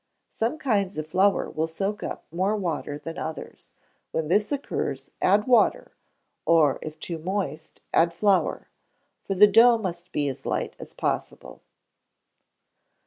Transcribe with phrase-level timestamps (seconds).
[0.31, 3.75] Some kinds of flour will soak up more water than others;
[4.11, 5.91] when this occurs, add water;
[6.43, 8.69] or if too moist, add flour:
[9.23, 11.61] for the dough must be as light as possible.